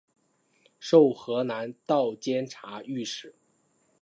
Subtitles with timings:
[0.79, 3.35] 授河南道监察御史。